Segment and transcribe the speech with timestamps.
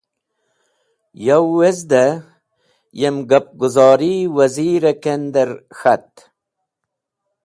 [1.25, 2.05] Yow wezde
[2.99, 6.09] yem gapi guzori Wazir-e kender k̃hat.